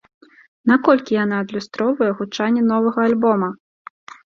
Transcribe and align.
Наколькі 0.71 1.17
яна 1.23 1.35
адлюстроўвае 1.45 2.09
гучанне 2.23 2.61
новага 2.73 2.99
альбома? 3.13 3.53